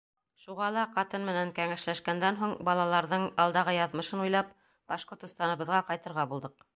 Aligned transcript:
Шуға 0.43 0.67
ла, 0.75 0.83
ҡатын 0.95 1.27
менән 1.27 1.51
кәңәшләшкәндән 1.59 2.39
һуң, 2.39 2.55
балаларҙың 2.69 3.27
алдағы 3.45 3.75
яҙмышын 3.77 4.23
уйлап, 4.25 4.49
Башҡортостаныбыҙға 4.95 5.83
ҡайтырға 5.91 6.27
булдыҡ. 6.33 6.61